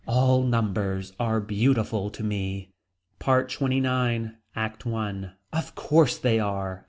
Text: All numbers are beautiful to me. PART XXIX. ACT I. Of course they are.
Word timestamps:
All 0.07 0.41
numbers 0.41 1.13
are 1.19 1.39
beautiful 1.39 2.09
to 2.09 2.23
me. 2.23 2.73
PART 3.19 3.51
XXIX. 3.51 4.35
ACT 4.55 4.87
I. 4.87 5.33
Of 5.53 5.75
course 5.75 6.17
they 6.17 6.39
are. 6.39 6.79